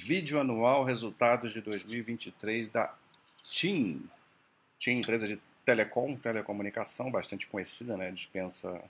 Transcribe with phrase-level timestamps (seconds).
[0.00, 2.94] Vídeo anual resultados de 2023 da
[3.42, 4.08] TIM.
[4.78, 8.12] TIM, empresa de telecom, telecomunicação, bastante conhecida, né?
[8.12, 8.80] dispensa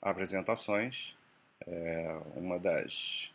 [0.00, 1.14] apresentações.
[1.66, 3.30] É uma das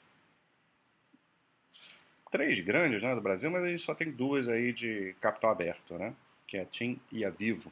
[2.32, 6.00] três grandes né, do Brasil, mas a gente só tem duas aí de capital aberto,
[6.00, 6.16] né?
[6.48, 7.72] que é a TIM e a Vivo,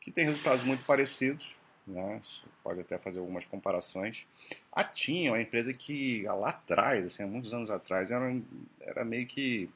[0.00, 1.54] que tem resultados muito parecidos
[1.86, 2.20] né?
[2.62, 4.26] pode até fazer algumas comparações.
[4.70, 8.34] A TIM é uma empresa que lá atrás, assim, há muitos anos atrás, era,
[8.80, 9.68] era meio que.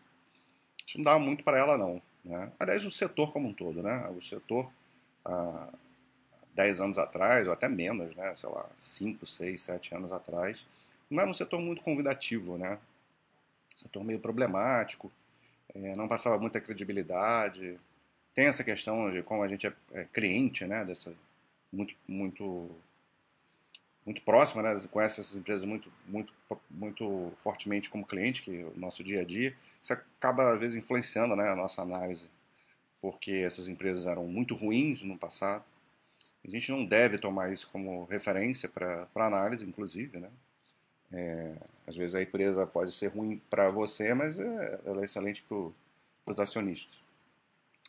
[0.84, 2.00] Gente não dava muito para ela, não.
[2.24, 2.50] Né?
[2.58, 4.08] Aliás, o setor como um todo, né?
[4.16, 4.70] O setor,
[5.24, 5.68] há
[6.54, 8.34] 10 anos atrás, ou até menos, né?
[8.34, 10.64] Sei lá, 5, 6, 7 anos atrás,
[11.10, 12.78] não era um setor muito convidativo, né?
[13.74, 15.12] Setor meio problemático,
[15.74, 17.78] é, não passava muita credibilidade.
[18.34, 20.84] Tem essa questão de como a gente é, é cliente, né?
[20.84, 21.12] Dessa,
[21.72, 22.70] muito muito
[24.04, 24.80] muito próxima, né?
[24.90, 26.32] Conhece essas empresas muito muito
[26.70, 29.56] muito fortemente como cliente, que é o nosso dia a dia.
[29.82, 32.26] Isso acaba às vezes influenciando, né, a nossa análise,
[33.00, 35.64] porque essas empresas eram muito ruins no passado.
[36.44, 40.30] A gente não deve tomar isso como referência para análise, inclusive, né?
[41.12, 41.54] É,
[41.86, 46.32] às vezes a empresa pode ser ruim para você, mas é, ela é excelente para
[46.32, 47.00] os acionistas.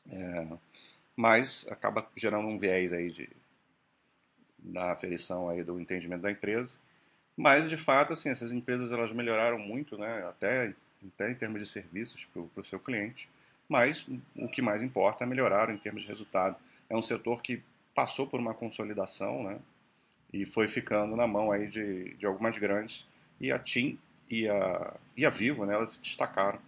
[0.09, 0.47] É,
[1.15, 3.29] mas acaba gerando um viés aí de,
[4.59, 6.77] da aferição aí do entendimento da empresa.
[7.35, 10.73] Mas, de fato, assim, essas empresas elas melhoraram muito, né, até,
[11.05, 13.29] até em termos de serviços para o seu cliente.
[13.69, 16.55] Mas o que mais importa é melhorar em termos de resultado.
[16.89, 17.61] É um setor que
[17.93, 19.59] passou por uma consolidação, né,
[20.33, 23.05] e foi ficando na mão aí de, de algumas grandes.
[23.39, 26.59] E a TIM e a, e a Vivo, né, elas se destacaram.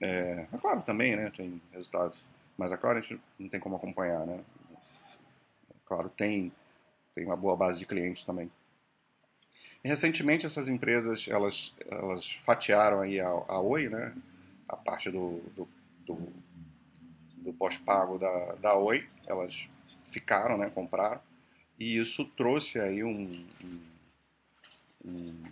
[0.00, 2.18] É, a Claro também, né, tem resultados.
[2.56, 4.40] Mas a Claro a gente não tem como acompanhar, né.
[5.86, 6.52] Claro, tem,
[7.14, 8.50] tem uma boa base de clientes também.
[9.82, 14.14] E, recentemente essas empresas elas, elas fatiaram aí a, a Oi, né?
[14.68, 15.68] A parte do, do,
[16.06, 16.32] do,
[17.36, 19.68] do pós-pago da, da Oi, elas
[20.10, 20.70] ficaram, né?
[20.74, 21.20] Compraram.
[21.78, 23.44] E isso trouxe aí um,
[25.04, 25.42] um,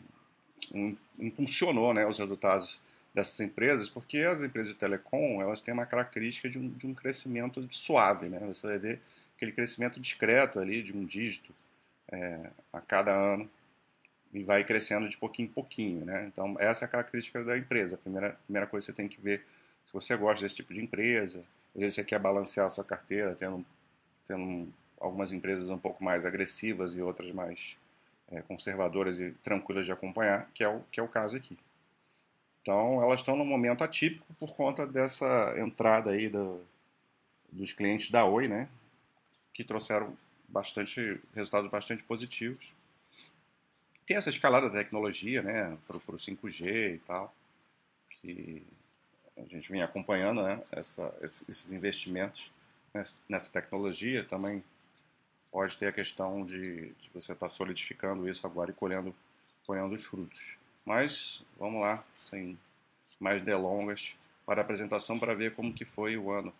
[0.75, 2.07] um impulsionou, né?
[2.07, 2.81] Os resultados
[3.15, 6.95] dessas empresas, porque as empresas de telecom elas têm uma característica de um, de um
[6.95, 8.39] crescimento suave, né?
[8.47, 9.01] Você vai ver
[9.43, 11.53] aquele crescimento discreto ali de um dígito
[12.11, 13.51] é, a cada ano
[14.33, 16.27] e vai crescendo de pouquinho em pouquinho, né?
[16.27, 17.97] Então essa é a característica da empresa.
[17.97, 19.45] A primeira, primeira coisa que você tem que ver
[19.85, 21.41] se você gosta desse tipo de empresa,
[21.75, 23.67] às vezes você quer balancear a sua carteira, tendo,
[24.29, 27.77] tendo algumas empresas um pouco mais agressivas e outras mais
[28.31, 31.59] é, conservadoras e tranquilas de acompanhar, que é o, que é o caso aqui.
[32.63, 36.65] Então, elas estão num momento atípico por conta dessa entrada aí do,
[37.51, 38.69] dos clientes da Oi, né?
[39.53, 40.17] Que trouxeram
[40.49, 42.75] bastante resultados bastante positivos.
[44.07, 47.35] Tem essa escalada da tecnologia, né, para o 5G e tal,
[48.11, 48.63] que
[49.37, 52.53] a gente vem acompanhando, né, essa, esses investimentos
[53.29, 54.25] nessa tecnologia.
[54.25, 54.63] Também
[55.51, 59.15] pode ter a questão de, de você estar tá solidificando isso agora e colhendo,
[59.67, 60.57] colhendo os frutos.
[60.85, 62.59] Mas vamos lá, sem
[63.21, 66.53] mais delongas, para a apresentação para ver como que foi o ano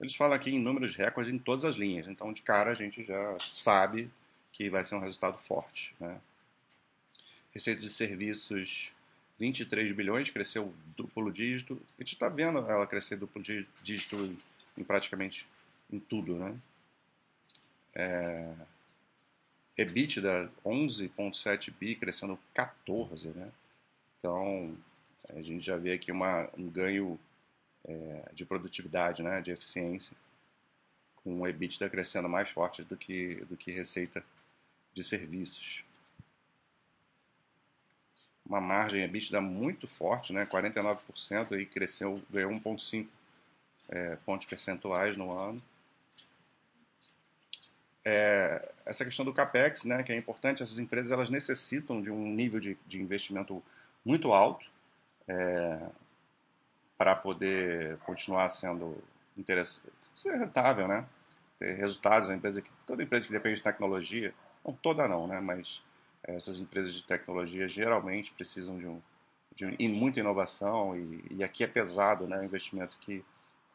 [0.00, 3.04] eles falam aqui em números recordes em todas as linhas, então de cara a gente
[3.04, 4.10] já sabe
[4.52, 5.94] que vai ser um resultado forte.
[6.00, 6.18] Né?
[7.52, 8.90] Receita de serviços
[9.38, 11.80] 23 bilhões, cresceu duplo dígito.
[11.98, 14.38] A gente está vendo ela crescer duplo dígito
[14.76, 15.46] em, praticamente
[15.90, 16.36] em tudo.
[16.36, 16.56] Né?
[17.94, 18.52] É,
[19.76, 23.28] EBITDA 11,7 bi, crescendo 14.
[23.28, 23.50] Né?
[24.18, 24.74] Então
[25.28, 27.18] a gente já vê aqui uma, um ganho
[27.86, 30.16] é, de produtividade, né, de eficiência,
[31.16, 34.24] com o EBITDA crescendo mais forte do que, do que receita
[34.92, 35.84] de serviços.
[38.44, 43.06] Uma margem EBITDA muito forte, né, 49%, aí cresceu, ganhou 1,5
[43.88, 45.62] é, pontos percentuais no ano.
[48.04, 52.24] É, essa questão do capex, né, que é importante, essas empresas elas necessitam de um
[52.32, 53.62] nível de, de investimento
[54.04, 54.64] muito alto.
[55.26, 55.88] É,
[56.96, 58.96] para poder continuar sendo
[59.36, 61.06] interessante, ser rentável, né?
[61.58, 64.34] Ter resultados, a empresa que toda empresa que depende de tecnologia,
[64.64, 65.40] não toda não, né?
[65.40, 65.82] Mas
[66.22, 69.00] essas empresas de tecnologia geralmente precisam de, um,
[69.54, 72.40] de muita inovação e, e, aqui é pesado, né?
[72.40, 73.24] O investimento que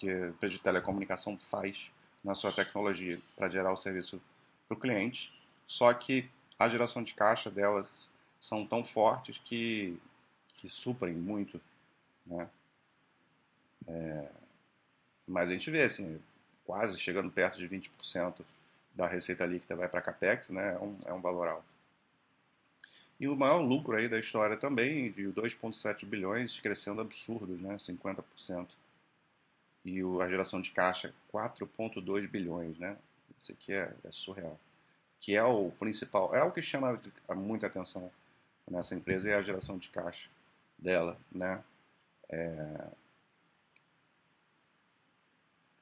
[0.01, 1.91] que a empresa de telecomunicação faz
[2.23, 4.19] na sua tecnologia para gerar o serviço
[4.67, 5.31] para o cliente.
[5.67, 6.27] Só que
[6.57, 7.87] a geração de caixa delas
[8.39, 9.99] são tão fortes que,
[10.55, 11.61] que suprem muito
[12.25, 12.49] né,
[13.87, 14.27] é,
[15.27, 16.21] mas a gente vê, assim,
[16.65, 18.41] quase chegando perto de 20%
[18.93, 20.73] da receita líquida vai para CAPEX, né?
[20.73, 21.71] É um, é um valor alto.
[23.19, 27.75] E o maior lucro aí da história também, de 2,7 bilhões, crescendo absurdos, né?
[27.75, 28.67] 50%.
[29.85, 32.97] E o, a geração de caixa, 4,2 bilhões, né?
[33.37, 34.59] Isso aqui é, é, surreal.
[35.19, 36.99] Que é o principal, é o que chama
[37.35, 38.11] muita atenção
[38.69, 40.27] nessa empresa, é a geração de caixa
[40.77, 41.63] dela, né?
[42.29, 42.87] É...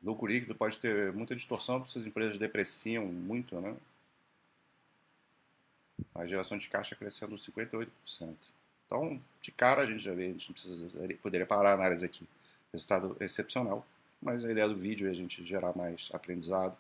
[0.01, 3.75] Lucro líquido pode ter muita distorção, porque essas empresas depreciam muito, né?
[6.15, 7.89] A geração de caixa crescendo 58%.
[8.85, 10.87] Então, de cara, a gente já vê, a gente não precisa,
[11.21, 12.27] poderia parar a análise aqui.
[12.71, 13.85] Resultado excepcional,
[14.21, 16.77] mas a ideia do vídeo é a gente gerar mais aprendizado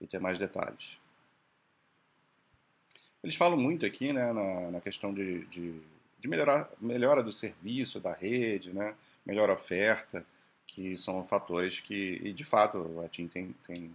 [0.00, 0.96] e ter mais detalhes.
[3.22, 5.80] Eles falam muito aqui né, na, na questão de, de,
[6.18, 8.94] de melhorar, melhora do serviço, da rede, né,
[9.26, 10.24] melhor oferta,
[10.74, 13.94] que são fatores que, e de fato, a TIM tem, tem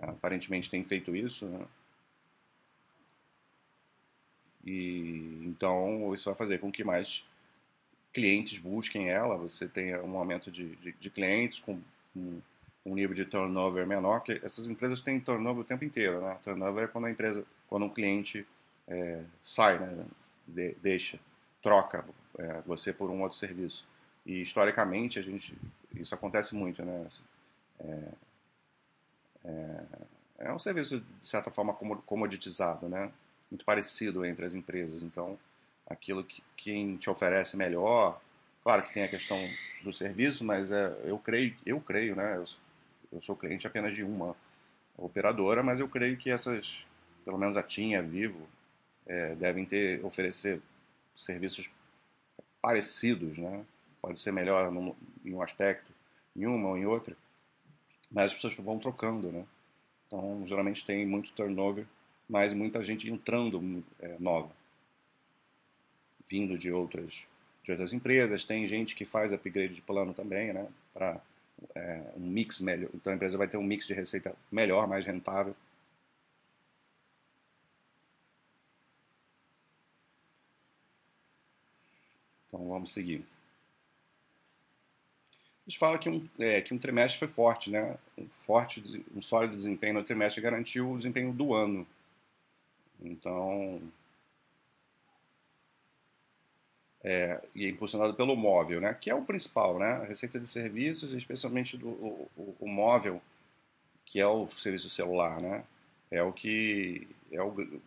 [0.00, 1.66] aparentemente tem feito isso, né?
[4.64, 7.24] E então isso vai fazer com que mais
[8.12, 11.80] clientes busquem ela, você tenha um aumento de, de, de clientes com
[12.16, 12.40] um,
[12.94, 16.38] nível de turnover menor, que essas empresas têm turnover o tempo inteiro, né?
[16.42, 18.46] Turnover é quando a empresa, quando um cliente
[18.88, 20.06] é, sai, né?
[20.46, 21.18] De, deixa,
[21.62, 22.04] troca
[22.38, 23.86] é, você por um outro serviço.
[24.24, 25.56] E historicamente a gente,
[26.00, 27.06] isso acontece muito, né?
[27.80, 28.08] É,
[29.44, 29.84] é,
[30.38, 33.10] é um serviço de certa forma comoditizado, né?
[33.50, 35.02] muito parecido entre as empresas.
[35.02, 35.38] Então,
[35.86, 38.20] aquilo que quem te oferece melhor,
[38.62, 39.38] claro que tem a questão
[39.82, 42.36] do serviço, mas é, eu creio, eu creio, né?
[42.36, 42.44] Eu,
[43.12, 44.36] eu sou cliente apenas de uma
[44.96, 46.84] operadora, mas eu creio que essas,
[47.24, 48.48] pelo menos a TIM, a Vivo,
[49.06, 50.60] é, devem ter oferecer
[51.14, 51.70] serviços
[52.60, 53.64] parecidos, né?
[54.06, 54.94] Pode ser melhor num,
[55.24, 55.92] em um aspecto,
[56.36, 57.16] em uma ou em outra,
[58.08, 59.44] mas as pessoas vão trocando, né?
[60.06, 61.86] Então, geralmente tem muito turnover
[62.28, 64.50] mas muita gente entrando é, nova,
[66.28, 67.24] vindo de outras,
[67.62, 68.44] de outras empresas.
[68.44, 71.20] Tem gente que faz upgrade de plano também, né, para
[71.74, 72.90] é, um mix melhor.
[72.94, 75.54] Então a empresa vai ter um mix de receita melhor, mais rentável.
[82.48, 83.24] Então vamos seguir.
[85.66, 87.98] Eles falam que um, é, que um trimestre foi forte, né?
[88.16, 91.86] Um forte, um sólido desempenho no trimestre garantiu o desempenho do ano.
[93.00, 93.82] Então,
[97.02, 98.94] é, e é impulsionado pelo móvel, né?
[98.94, 99.86] Que é o principal, né?
[99.86, 103.20] A receita de serviços, especialmente do o, o, o móvel,
[104.04, 105.64] que é o serviço celular, né?
[106.10, 107.80] É o que é o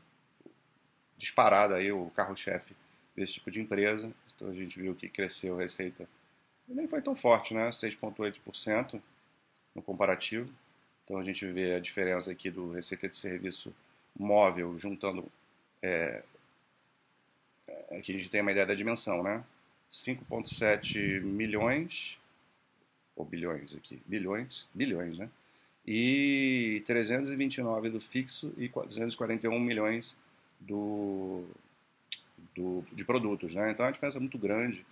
[1.17, 2.75] disparado aí o carro-chefe
[3.15, 4.11] desse tipo de empresa.
[4.35, 6.07] Então a gente viu que cresceu a receita.
[6.69, 7.69] Nem foi tão forte, né?
[7.69, 9.01] 6,8%
[9.73, 10.49] no comparativo.
[11.03, 13.73] Então a gente vê a diferença aqui do receita de serviço
[14.17, 15.25] móvel, juntando.
[15.81, 16.21] É,
[17.91, 19.43] aqui a gente tem uma ideia da dimensão, né?
[19.91, 22.17] 5,7 milhões,
[23.15, 25.29] ou bilhões aqui, bilhões, bilhões, né?
[25.87, 30.13] E 329 do fixo e 241 milhões
[30.59, 31.43] do,
[32.55, 33.71] do, de produtos, né?
[33.71, 34.85] Então a diferença é muito grande,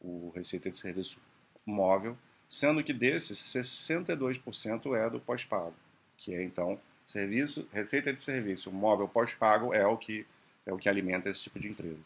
[0.00, 1.18] o receita de serviço
[1.64, 2.16] móvel,
[2.48, 5.74] sendo que desses 62% é do pós-pago,
[6.16, 10.26] que é então Serviço, receita de serviço móvel pós-pago é o que
[10.66, 12.02] é o que alimenta esse tipo de empresa.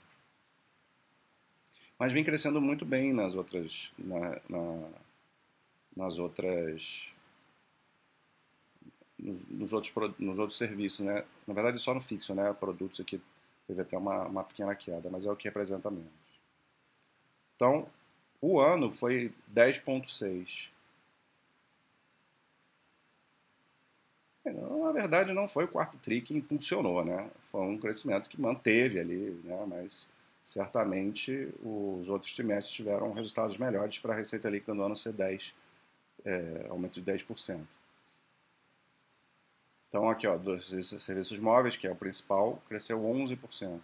[1.99, 4.91] Mas vem crescendo muito bem nas outras na, na,
[5.97, 7.13] nas outras
[9.19, 11.25] nos, outros nos outros serviços, né?
[11.49, 12.53] Na verdade só no fixo, né?
[12.53, 13.21] Produtos aqui
[13.67, 16.22] teve até uma, uma pequena queda, mas é o que representa menos.
[17.63, 17.87] Então,
[18.41, 20.69] o ano foi 10.6
[24.45, 27.31] Na verdade, não foi o quarto TRI que impulsionou, né?
[27.53, 29.65] Foi um crescimento que manteve ali, né?
[29.69, 30.09] Mas
[30.43, 35.55] certamente os outros trimestres tiveram resultados melhores para a receita líquida no ano ser 10,
[36.25, 37.61] é, aumento de 10%.
[39.89, 40.67] Então aqui, ó, dos
[41.01, 43.81] serviços móveis, que é o principal, cresceu 11%.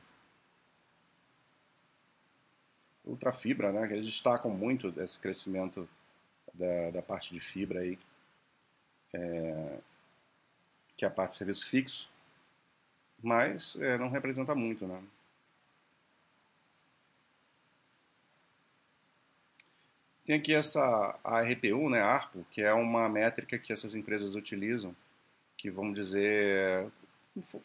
[3.08, 5.88] Ultrafibra, né, que eles destacam muito esse crescimento
[6.54, 7.98] da, da parte de fibra aí.
[9.12, 9.78] É,
[10.96, 12.10] que é a parte de serviço fixo,
[13.22, 15.00] mas é, não representa muito, né?
[20.26, 24.94] Tem aqui essa ARPU, né, ARPU, que é uma métrica que essas empresas utilizam,
[25.56, 26.90] que vamos dizer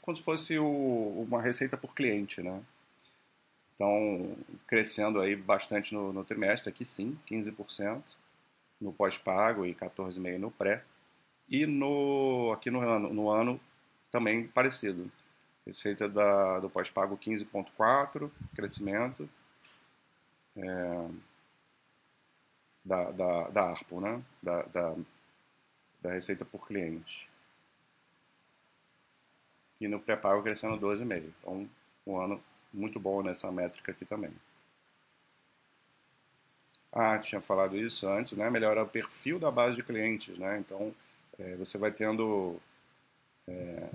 [0.02, 2.64] como se fosse o, uma receita por cliente, né?
[3.76, 4.38] Então,
[4.68, 8.04] crescendo aí bastante no, no trimestre, aqui sim, 15%,
[8.80, 10.84] no pós-pago e 14,5% no pré.
[11.50, 13.60] E no, aqui no ano, no ano
[14.12, 15.12] também parecido.
[15.66, 19.30] Receita da, do pós-pago 15,4, crescimento.
[20.56, 21.10] É,
[22.84, 24.22] da, da, da ARPO, né?
[24.42, 24.96] da, da,
[26.02, 27.30] da receita por cliente.
[29.80, 31.32] E no pré-pago crescendo 12,5.
[31.40, 31.70] Então,
[32.06, 34.32] um ano muito bom nessa métrica aqui também.
[36.92, 38.50] Ah, tinha falado isso antes, né?
[38.50, 40.60] Melhorar o perfil da base de clientes, né?
[40.60, 40.94] Então,
[41.40, 42.60] é, você vai tendo
[43.48, 43.90] é,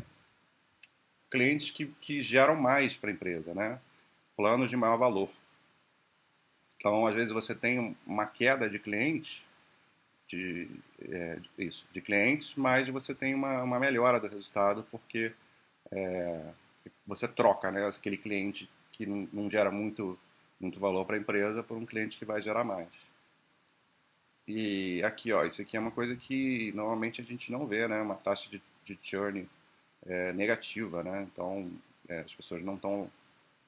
[1.30, 3.80] clientes que, que geram mais para a empresa, né?
[4.36, 5.30] Planos de maior valor.
[6.76, 9.42] Então, às vezes você tem uma queda de clientes,
[10.28, 10.68] de,
[11.02, 15.32] é, isso, de clientes, mas você tem uma, uma melhora do resultado porque
[15.90, 16.42] é,
[17.06, 20.18] você troca né, aquele cliente que não, gera muito,
[20.60, 22.88] muito valor para a empresa por um cliente que vai gerar mais.
[24.46, 28.00] E aqui, ó, isso aqui é uma coisa que normalmente a gente não vê, né?
[28.00, 29.48] Uma taxa de, de churn
[30.06, 31.28] é, negativa, né?
[31.30, 31.70] Então,
[32.08, 33.10] é, as pessoas não estão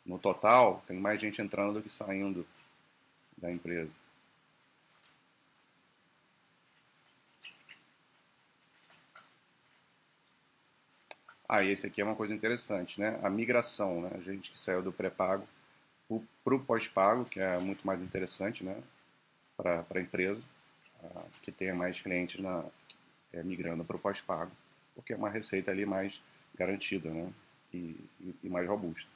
[0.04, 2.46] no total, tem mais gente entrando do que saindo
[3.36, 3.92] da empresa.
[11.52, 13.18] Ah, esse aqui é uma coisa interessante, né?
[13.24, 14.10] A migração, né?
[14.14, 15.44] A gente que saiu do pré-pago
[16.44, 18.80] para o pós-pago, que é muito mais interessante, né?
[19.56, 20.44] Para a empresa,
[21.02, 22.64] uh, que tenha mais clientes na,
[23.32, 24.52] é, migrando para o pós-pago,
[24.94, 26.20] porque é uma receita ali mais
[26.56, 27.32] garantida, né?
[27.74, 29.10] e, e, e mais robusta.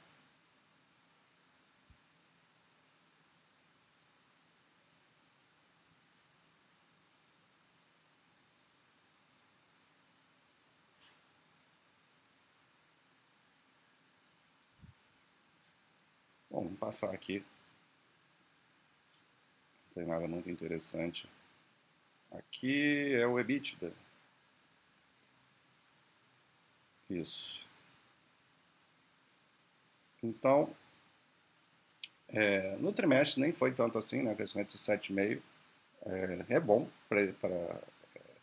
[16.85, 17.43] Passar aqui.
[19.87, 21.27] Não tem nada muito interessante.
[22.31, 23.91] Aqui é o EBITDA.
[27.09, 27.65] Isso.
[30.21, 30.75] Então,
[32.29, 34.35] é, no trimestre nem foi tanto assim, né?
[34.35, 35.41] Crescimento de 7,5%
[36.05, 37.81] é, é bom para,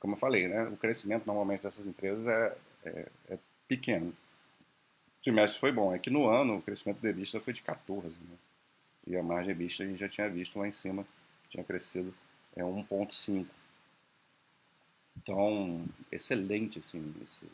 [0.00, 0.64] como eu falei, né?
[0.64, 4.12] O crescimento normalmente dessas empresas é, é, é pequeno
[5.22, 5.94] trimestre foi bom.
[5.94, 8.36] É que no ano o crescimento de vista foi de 14, né?
[9.06, 11.06] E a margem vista a gente já tinha visto lá em cima,
[11.48, 12.14] tinha crescido
[12.54, 13.46] é 1.5.
[15.16, 17.46] Então, excelente assim, esse,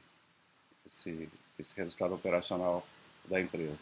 [0.86, 2.86] esse, esse resultado operacional
[3.26, 3.78] da empresa.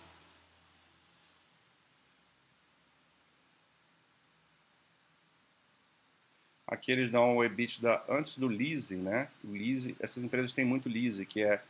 [6.66, 9.30] Aqui eles dão o EBITDA antes do leasing, né?
[9.44, 11.62] O leasing, essas empresas têm muito leasing, que é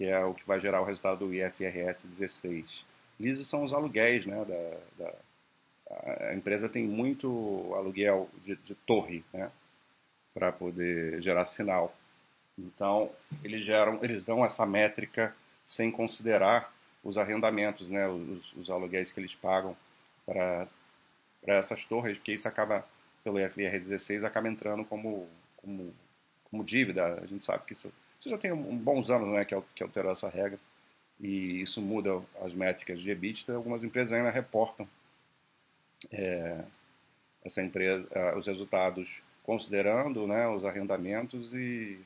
[0.00, 2.86] que é o que vai gerar o resultado do IFRS 16.
[3.20, 4.46] Leases são os aluguéis, né?
[4.46, 5.14] Da, da
[6.30, 9.50] a empresa tem muito aluguel de, de torre, né?
[10.32, 11.94] Para poder gerar sinal.
[12.58, 13.10] Então,
[13.44, 16.72] eles geram, eles dão essa métrica sem considerar
[17.04, 18.08] os arrendamentos, né?
[18.08, 19.76] Os, os aluguéis que eles pagam
[20.24, 20.66] para
[21.44, 22.86] essas torres, porque isso acaba
[23.22, 25.28] pelo IFR 16 acaba entrando como
[25.58, 25.92] como
[26.44, 27.20] como dívida.
[27.22, 30.12] A gente sabe que isso você já tem um, bons anos né, que, que alterou
[30.12, 30.60] essa regra
[31.18, 33.54] e isso muda as métricas de EBITDA.
[33.54, 34.86] Algumas empresas ainda reportam
[36.12, 36.62] é,
[37.42, 41.98] essa empresa, os resultados considerando né, os arrendamentos e,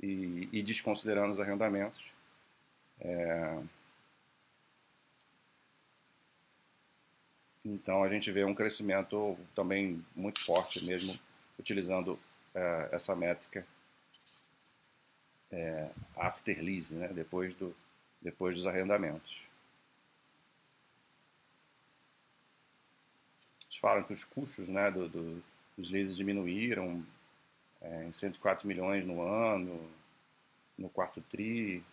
[0.00, 2.04] e, e, desconsiderando os arrendamentos.
[3.00, 3.58] É,
[7.64, 11.18] então a gente vê um crescimento também muito forte mesmo
[11.58, 12.12] utilizando
[12.54, 13.64] uh, essa métrica
[15.52, 17.08] é, after lease, né?
[17.08, 17.74] depois, do,
[18.20, 19.42] depois dos arrendamentos.
[23.66, 25.42] Eles falam que os custos né, do, do,
[25.76, 27.04] dos leases diminuíram
[27.80, 29.90] é, em 104 milhões no ano,
[30.78, 31.84] no quarto TRI,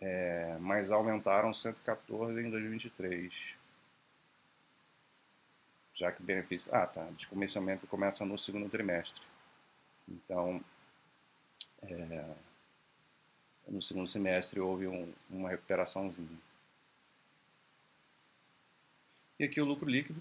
[0.00, 3.32] é, mas aumentaram 114 em 2023.
[5.94, 6.74] Já que o benefício.
[6.74, 7.04] Ah, tá.
[7.10, 9.20] Descomissionamento começa no segundo trimestre.
[10.08, 10.64] Então,
[11.82, 12.34] é,
[13.68, 16.38] no segundo semestre houve um, uma recuperaçãozinha.
[19.38, 20.20] E aqui o lucro líquido,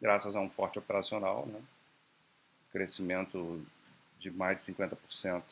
[0.00, 1.60] graças a um forte operacional, né?
[2.70, 3.64] crescimento
[4.18, 5.42] de mais de 50%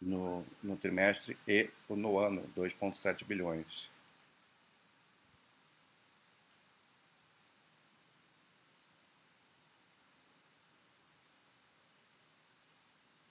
[0.00, 3.91] no, no trimestre e no ano, 2,7 bilhões.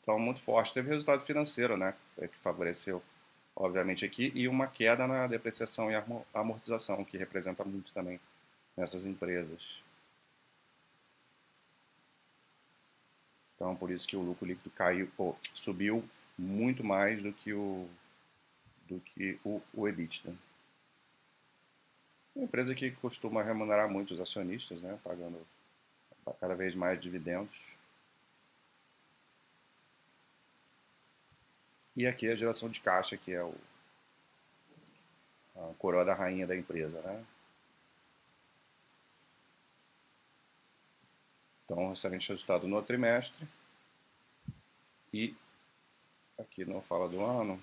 [0.02, 0.74] Então, muito forte.
[0.74, 1.94] Teve resultado financeiro, né?
[2.18, 3.02] É, que favoreceu,
[3.56, 4.32] obviamente, aqui.
[4.36, 5.96] E uma queda na depreciação e
[6.34, 8.20] amortização, que representa muito também
[8.76, 9.82] nessas empresas.
[13.56, 15.08] Então, por isso que o lucro líquido caiu,
[15.54, 16.04] subiu
[16.36, 17.88] muito mais do que o,
[18.90, 20.34] do que o, o EBITDA.
[22.36, 25.40] Uma empresa que costuma remunerar muito os acionistas, né, pagando
[26.40, 27.71] cada vez mais dividendos.
[31.96, 33.54] E aqui a geração de caixa, que é o,
[35.56, 37.02] a coroa da rainha da empresa.
[37.02, 37.26] Né?
[41.66, 43.48] Então, excelente resultado no trimestre.
[45.14, 45.36] E
[46.38, 47.62] aqui não fala do ano,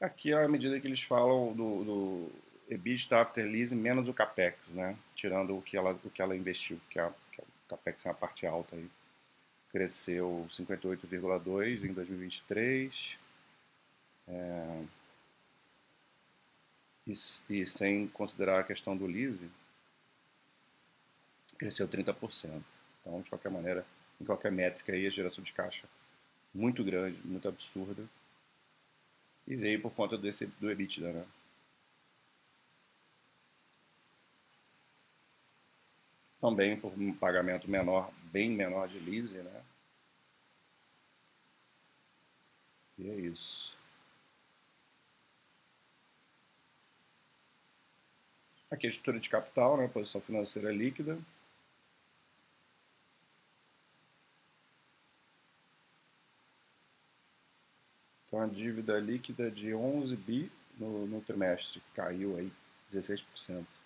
[0.00, 2.32] Aqui é medida que eles falam do, do
[2.70, 4.96] EBITDA after lease menos o capex, né?
[5.14, 8.14] Tirando o que ela, o que ela investiu, que, a, que o capex é a
[8.14, 8.88] parte alta aí.
[9.70, 13.18] Cresceu 58,2 em 2023.
[14.28, 14.84] É,
[17.06, 17.12] e,
[17.50, 19.50] e, sem considerar a questão do lease,
[21.58, 22.62] cresceu 30%.
[23.00, 23.84] Então, de qualquer maneira,
[24.20, 25.88] em qualquer métrica aí, a geração de caixa
[26.54, 28.04] muito grande, muito absurda
[29.46, 31.24] e veio por conta desse, do EBITDA, né?
[36.40, 39.62] Também por um pagamento menor, bem menor de lease, né?
[42.98, 43.76] E é isso.
[48.70, 49.88] Aqui a estrutura de capital, né?
[49.88, 51.18] Posição financeira líquida.
[58.26, 62.52] Então a dívida líquida de 11 bi no, no trimestre caiu aí
[62.92, 63.79] 16%.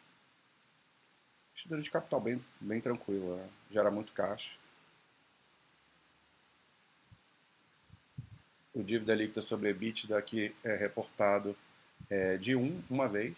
[1.67, 3.49] De capital bem, bem tranquila, né?
[3.71, 4.51] gera muito caixa.
[8.75, 11.57] O dívida líquida sobre EBITDA aqui é reportado
[12.11, 13.37] é, de 1 um, uma vez,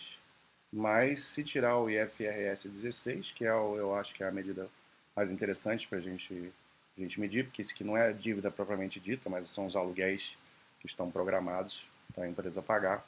[0.73, 4.69] mas se tirar o IFRS 16, que é o, eu acho que é a medida
[5.15, 6.53] mais interessante para gente,
[6.97, 10.37] a gente medir, porque isso aqui não é dívida propriamente dita, mas são os aluguéis
[10.81, 13.07] que estão programados para a empresa pagar.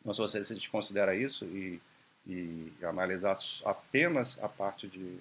[0.00, 1.80] Então, se você desconsidera isso e,
[2.28, 5.18] e analisar apenas a parte de,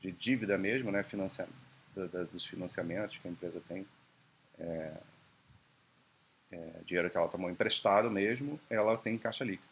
[0.00, 1.48] de dívida mesmo, né, financia,
[1.94, 3.86] da, da, dos financiamentos que a empresa tem,
[4.58, 4.96] é,
[6.52, 9.68] é, dinheiro que ela tomou emprestado mesmo, ela tem caixa líquido.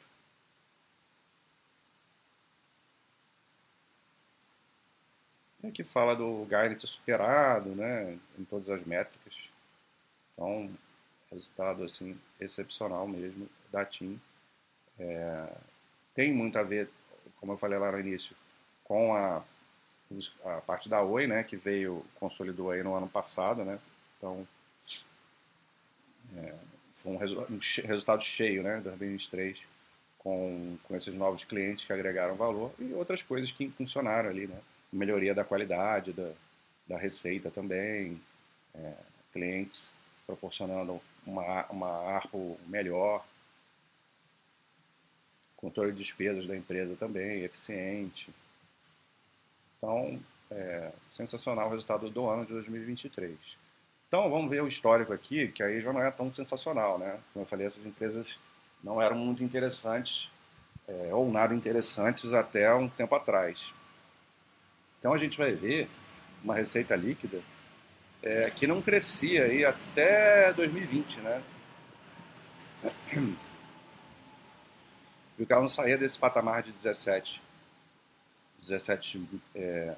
[5.62, 9.50] E aqui fala do guidance superado, né, em todas as métricas.
[10.32, 10.70] Então,
[11.30, 14.20] resultado assim excepcional mesmo da TIM.
[14.98, 15.52] É,
[16.18, 16.90] tem muito a ver,
[17.36, 18.34] como eu falei lá no início,
[18.82, 19.40] com a,
[20.44, 23.78] a parte da Oi, né, que veio, consolidou aí no ano passado, né,
[24.16, 24.44] então
[26.36, 26.54] é,
[26.96, 29.62] foi um, resu um resultado cheio, né, 2023,
[30.18, 34.58] com, com esses novos clientes que agregaram valor e outras coisas que funcionaram ali, né,
[34.92, 36.32] melhoria da qualidade, da,
[36.88, 38.20] da receita também,
[38.74, 38.92] é,
[39.32, 39.92] clientes
[40.26, 43.24] proporcionando uma, uma ARPO melhor,
[45.58, 48.30] controle de despesas da empresa também, eficiente.
[49.76, 50.18] Então,
[50.50, 53.36] é, sensacional o resultado do ano de 2023.
[54.06, 57.18] Então, vamos ver o histórico aqui, que aí já não é tão sensacional, né?
[57.32, 58.38] Como eu falei, essas empresas
[58.82, 60.30] não eram muito interessantes,
[60.86, 63.60] é, ou nada interessantes até um tempo atrás.
[64.98, 65.88] Então, a gente vai ver
[66.42, 67.42] uma receita líquida
[68.22, 71.42] é, que não crescia aí até 2020, né?
[75.38, 77.40] E o carro não saía desse patamar de 17.
[78.60, 79.96] 17 é,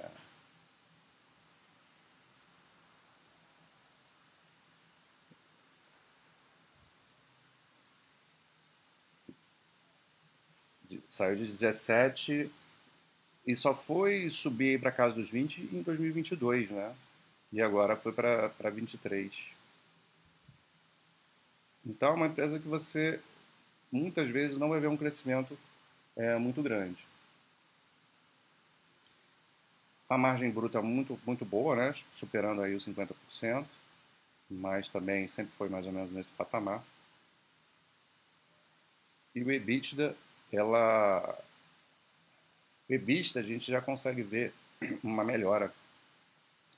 [11.09, 12.50] saiu de 17
[13.46, 16.94] e só foi subir para casa dos 20 em 2022, né?
[17.53, 19.31] e agora foi para 23.
[21.85, 23.20] Então é uma empresa que você
[23.90, 25.59] muitas vezes não vai ver um crescimento
[26.16, 27.05] é, muito grande.
[30.09, 31.94] A margem bruta é muito, muito boa, né?
[32.18, 33.64] superando aí os 50%,
[34.50, 36.83] mas também sempre foi mais ou menos nesse patamar.
[39.35, 40.16] E o EBITDA,
[40.53, 41.38] ela...
[42.88, 44.53] O EBITDA a gente já consegue ver
[45.05, 45.72] uma melhora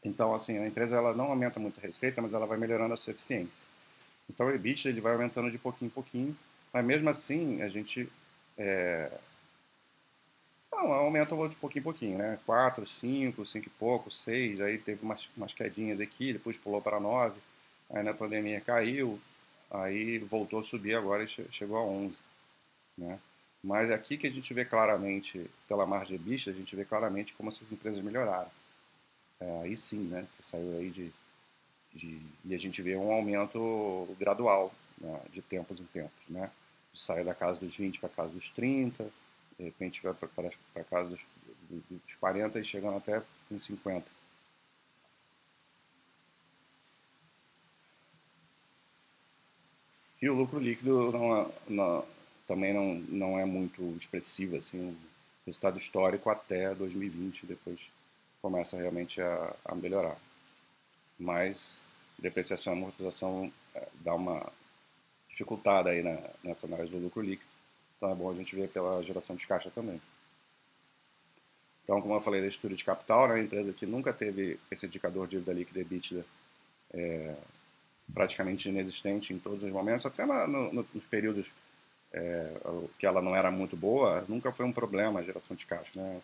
[0.04, 2.96] então, assim, a empresa ela não aumenta muito a receita, mas ela vai melhorando a
[2.96, 3.66] sua eficiência.
[4.28, 6.36] Então, o EBITDA ele vai aumentando de pouquinho em pouquinho,
[6.72, 8.08] mas mesmo assim a gente
[8.56, 9.10] é...
[10.70, 12.38] não, aumenta de pouquinho em pouquinho, né?
[12.46, 17.00] 4, 5, 5 e pouco, 6, aí teve umas, umas quedinhas aqui, depois pulou para
[17.00, 17.38] 9,
[17.90, 19.20] aí na pandemia caiu,
[19.70, 22.16] aí voltou a subir agora e chegou a 11,
[22.98, 23.18] né?
[23.62, 26.84] Mas é aqui que a gente vê claramente, pela margem de vista, a gente vê
[26.84, 28.50] claramente como essas empresas melhoraram.
[29.38, 31.12] É, aí sim, né, que saiu aí de,
[31.94, 36.50] de, e a gente vê um aumento gradual né, de tempos em tempos, né?
[36.94, 39.08] Sai da casa dos 20 para a casa dos 30,
[39.58, 41.20] de repente vai para a casa dos,
[41.90, 44.06] dos 40 e chegando até uns 50.
[50.20, 52.04] E o lucro líquido não, é, não,
[52.46, 54.96] também não, não é muito expressivo, assim, o
[55.44, 57.80] resultado histórico até 2020, depois
[58.40, 60.16] começa realmente a, a melhorar.
[61.18, 61.84] Mas
[62.18, 64.52] depreciação e amortização é, dá uma
[65.42, 67.50] dificultada aí na, nessa análise do lucro líquido,
[67.96, 70.00] então é bom a gente ver pela geração de caixa também.
[71.82, 74.86] Então, como eu falei da estrutura de capital, né, a empresa que nunca teve esse
[74.86, 76.24] indicador de dívida líquida e EBITDA
[76.94, 77.34] é,
[78.14, 81.46] praticamente inexistente em todos os momentos, até na, no, nos períodos
[82.12, 82.54] é,
[82.98, 85.90] que ela não era muito boa, nunca foi um problema a geração de caixa.
[85.94, 86.20] Né?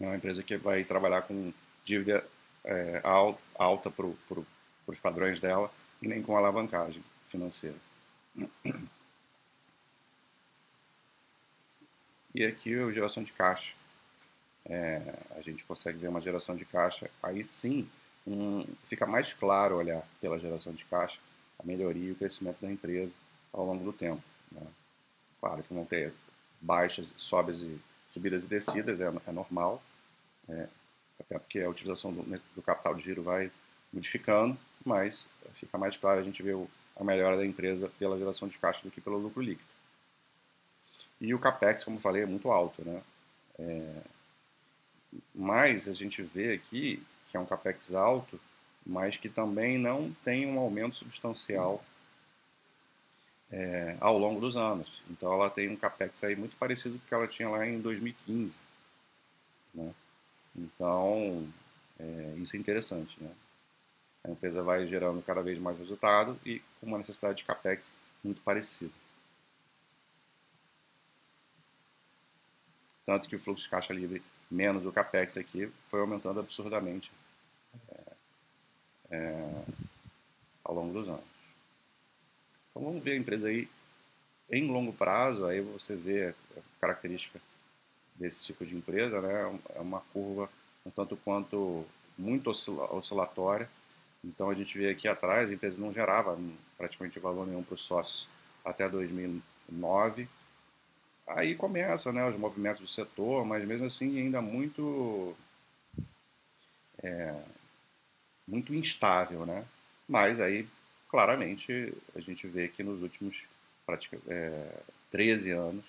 [0.00, 1.52] É uma empresa que vai trabalhar com
[1.84, 2.24] dívida
[2.64, 3.00] é,
[3.56, 7.76] alta para os padrões dela e nem com alavancagem financeira.
[12.34, 13.72] E aqui a geração de caixa.
[14.64, 17.88] É, a gente consegue ver uma geração de caixa, aí sim
[18.26, 21.18] um, fica mais claro olhar pela geração de caixa
[21.58, 23.12] a melhoria e o crescimento da empresa
[23.52, 24.22] ao longo do tempo.
[24.52, 24.66] Né?
[25.40, 26.12] Claro que vão ter
[26.60, 27.80] baixas, sobes e
[28.10, 29.82] subidas e descidas, é, é normal,
[30.48, 30.68] é,
[31.20, 32.22] até porque a utilização do,
[32.54, 33.50] do, capital de giro vai
[33.92, 34.56] modificando,
[34.88, 36.56] mas fica mais claro a gente ver
[36.96, 39.68] a melhora da empresa pela geração de caixa do que pelo lucro líquido.
[41.20, 43.02] E o capex, como falei, é muito alto, né?
[43.58, 44.02] É,
[45.34, 48.40] mas a gente vê aqui que é um capex alto,
[48.86, 51.84] mas que também não tem um aumento substancial
[53.50, 55.02] é, ao longo dos anos.
[55.10, 57.80] Então ela tem um capex aí muito parecido com o que ela tinha lá em
[57.80, 58.52] 2015.
[59.74, 59.94] Né?
[60.56, 61.46] Então
[61.98, 63.16] é, isso é interessante.
[63.20, 63.30] Né?
[64.24, 67.90] A empresa vai gerando cada vez mais resultado e com uma necessidade de capex
[68.22, 68.92] muito parecida.
[73.06, 77.10] Tanto que o fluxo de caixa livre menos o capex aqui foi aumentando absurdamente
[77.90, 78.12] é,
[79.10, 79.64] é,
[80.64, 81.24] ao longo dos anos.
[82.70, 83.68] Então vamos ver a empresa aí
[84.50, 87.40] em longo prazo, aí você vê a característica
[88.14, 89.60] desse tipo de empresa, né?
[89.74, 90.50] É uma curva
[90.84, 93.68] um tanto quanto muito oscilatória.
[94.28, 96.38] Então a gente vê aqui atrás, a empresa não gerava
[96.76, 98.28] praticamente valor nenhum para os sócios
[98.62, 100.28] até 2009.
[101.26, 105.34] Aí começa né, os movimentos do setor, mas mesmo assim ainda muito
[107.02, 107.34] é,
[108.46, 109.64] muito instável, né?
[110.06, 110.66] Mas aí,
[111.08, 113.44] claramente, a gente vê que nos últimos
[114.28, 115.84] é, 13 anos,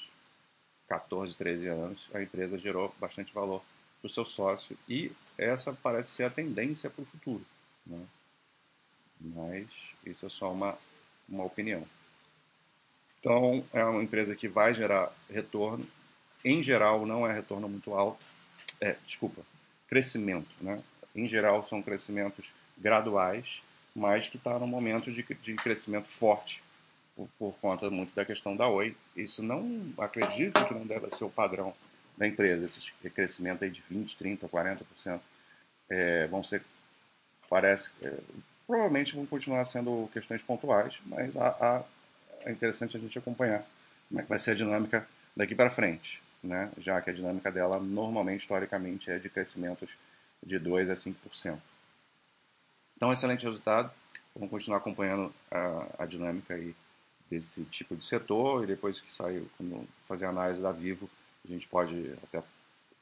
[0.87, 3.61] 14, 13 anos, a empresa gerou bastante valor
[3.99, 7.45] para o seu sócio e essa parece ser a tendência para o futuro.
[7.85, 8.05] Né?
[9.19, 9.67] Mas
[10.05, 10.77] isso é só uma,
[11.27, 11.85] uma opinião.
[13.19, 15.85] Então, é uma empresa que vai gerar retorno.
[16.43, 18.19] Em geral, não é retorno muito alto.
[18.79, 19.41] É, desculpa,
[19.87, 20.49] crescimento.
[20.61, 20.81] Né?
[21.13, 22.45] Em geral, são crescimentos
[22.77, 23.61] graduais,
[23.93, 26.63] mas que está num momento de, de crescimento forte
[27.15, 28.95] por, por, conta muito da questão da Oi.
[29.15, 31.73] Isso não acredito que não deve ser o padrão
[32.17, 35.19] da empresa, esse crescimento aí de 20, 30, 40%.
[35.89, 36.61] É, vão ser,
[37.49, 38.13] parece, é,
[38.69, 41.83] provavelmente vão continuar sendo questões pontuais, mas a, a,
[42.41, 43.65] é interessante a gente acompanhar
[44.07, 46.69] como é que vai ser a dinâmica daqui para frente, né?
[46.77, 49.89] já que a dinâmica dela normalmente, historicamente, é de crescimentos
[50.45, 51.57] de 2 a 5%.
[52.95, 53.91] Então, excelente resultado.
[54.35, 56.75] Vamos continuar acompanhando a, a dinâmica aí
[57.27, 61.09] desse tipo de setor e depois que sair, quando fazer a análise da Vivo,
[61.43, 62.43] a gente pode até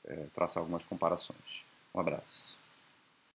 [0.06, 1.65] é, traçar algumas comparações.
[1.93, 2.56] Um abraço.